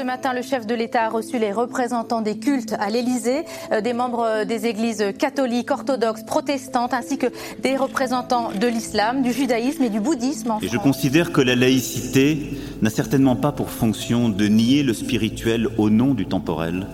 Ce 0.00 0.04
matin, 0.06 0.32
le 0.32 0.40
chef 0.40 0.66
de 0.66 0.74
l'État 0.74 1.02
a 1.02 1.08
reçu 1.10 1.38
les 1.38 1.52
représentants 1.52 2.22
des 2.22 2.38
cultes 2.38 2.74
à 2.80 2.88
l'Élysée, 2.88 3.44
euh, 3.70 3.82
des 3.82 3.92
membres 3.92 4.44
des 4.46 4.64
églises 4.64 5.04
catholiques, 5.18 5.70
orthodoxes, 5.70 6.22
protestantes, 6.22 6.94
ainsi 6.94 7.18
que 7.18 7.26
des 7.62 7.76
représentants 7.76 8.48
de 8.58 8.66
l'islam, 8.66 9.20
du 9.20 9.30
judaïsme 9.30 9.82
et 9.82 9.90
du 9.90 10.00
bouddhisme. 10.00 10.54
et 10.62 10.68
je 10.68 10.78
considère 10.78 11.32
que 11.32 11.42
la 11.42 11.54
laïcité 11.54 12.38
n'a 12.80 12.88
certainement 12.88 13.36
pas 13.36 13.52
pour 13.52 13.68
fonction 13.68 14.30
de 14.30 14.46
nier 14.46 14.82
le 14.82 14.94
spirituel 14.94 15.68
au 15.76 15.90
nom 15.90 16.14
du 16.14 16.24
temporel, 16.24 16.86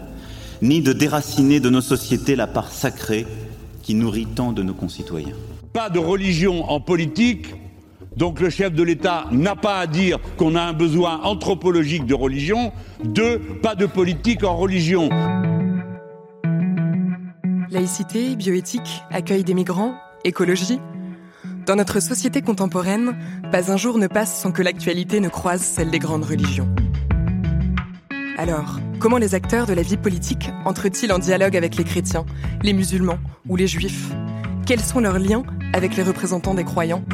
ni 0.61 0.81
de 0.81 0.93
déraciner 0.93 1.61
de 1.61 1.71
nos 1.71 1.83
sociétés 1.83 2.35
la 2.35 2.49
part 2.49 2.73
sacrée 2.73 3.25
qui 3.85 3.95
nourrit 3.95 4.27
tant 4.27 4.51
de 4.51 4.65
nos 4.65 4.75
concitoyens. 4.75 5.37
Pas 5.73 5.91
de 5.91 6.01
religion 6.01 6.69
en 6.69 6.81
politique, 6.81 7.55
donc 8.17 8.41
le 8.41 8.49
chef 8.49 8.73
de 8.73 8.83
l'État 8.83 9.27
n'a 9.31 9.55
pas 9.55 9.79
à 9.79 9.87
dire 9.87 10.19
qu'on 10.39 10.55
a 10.55 10.63
un 10.63 10.73
besoin 10.73 11.21
anthropologique 11.23 12.07
de 12.07 12.15
religion. 12.15 12.73
Deux, 13.05 13.39
pas 13.63 13.75
de 13.75 13.85
politique 13.87 14.43
en 14.43 14.57
religion. 14.57 15.11
Laïcité, 17.71 18.37
bioéthique, 18.37 19.03
accueil 19.11 19.45
des 19.45 19.53
migrants, 19.53 19.95
écologie. 20.25 20.81
Dans 21.67 21.77
notre 21.77 22.01
société 22.01 22.41
contemporaine, 22.41 23.17
pas 23.53 23.71
un 23.71 23.77
jour 23.77 23.99
ne 23.99 24.07
passe 24.07 24.41
sans 24.41 24.51
que 24.51 24.63
l'actualité 24.63 25.21
ne 25.21 25.29
croise 25.29 25.61
celle 25.61 25.91
des 25.91 25.99
grandes 25.99 26.25
religions. 26.25 26.69
Alors, 28.39 28.79
comment 28.99 29.19
les 29.19 29.35
acteurs 29.35 29.67
de 29.67 29.73
la 29.75 29.83
vie 29.83 29.97
politique 29.97 30.51
entrent-ils 30.65 31.13
en 31.13 31.19
dialogue 31.19 31.57
avec 31.57 31.77
les 31.77 31.85
chrétiens, 31.85 32.25
les 32.63 32.73
musulmans 32.73 33.19
ou 33.49 33.57
les 33.57 33.67
juifs? 33.67 34.11
Quels 34.65 34.81
sont 34.81 35.01
leurs 35.01 35.19
liens 35.19 35.43
avec 35.73 35.97
les 35.97 36.03
représentants 36.03 36.55
des 36.55 36.65
croyants? 36.65 37.05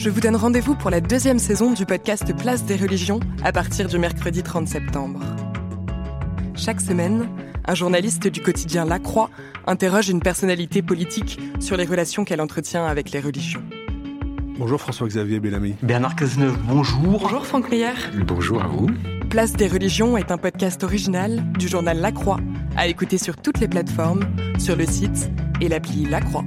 Je 0.00 0.08
vous 0.08 0.20
donne 0.20 0.36
rendez-vous 0.36 0.74
pour 0.74 0.88
la 0.88 1.02
deuxième 1.02 1.38
saison 1.38 1.72
du 1.72 1.84
podcast 1.84 2.34
Place 2.34 2.64
des 2.64 2.76
religions 2.76 3.20
à 3.44 3.52
partir 3.52 3.86
du 3.86 3.98
mercredi 3.98 4.42
30 4.42 4.66
septembre. 4.66 5.20
Chaque 6.54 6.80
semaine, 6.80 7.28
un 7.66 7.74
journaliste 7.74 8.26
du 8.26 8.40
quotidien 8.40 8.86
La 8.86 8.98
Croix 8.98 9.28
interroge 9.66 10.08
une 10.08 10.20
personnalité 10.20 10.80
politique 10.80 11.38
sur 11.60 11.76
les 11.76 11.84
relations 11.84 12.24
qu'elle 12.24 12.40
entretient 12.40 12.86
avec 12.86 13.10
les 13.10 13.20
religions. 13.20 13.62
Bonjour 14.58 14.80
François-Xavier 14.80 15.38
Bellamy. 15.38 15.74
Bernard 15.82 16.16
Cazeneuve, 16.16 16.56
bonjour. 16.66 17.02
Bonjour 17.02 17.46
Franck 17.46 17.70
Meyer. 17.70 17.92
Bonjour 18.26 18.62
à 18.62 18.68
vous. 18.68 18.88
Place 19.28 19.52
des 19.52 19.68
religions 19.68 20.16
est 20.16 20.30
un 20.30 20.38
podcast 20.38 20.82
original 20.82 21.44
du 21.58 21.68
journal 21.68 22.00
La 22.00 22.10
Croix, 22.10 22.40
à 22.74 22.86
écouter 22.86 23.18
sur 23.18 23.36
toutes 23.36 23.60
les 23.60 23.68
plateformes, 23.68 24.24
sur 24.58 24.76
le 24.76 24.86
site 24.86 25.30
et 25.60 25.68
l'appli 25.68 26.06
La 26.06 26.22
Croix. 26.22 26.44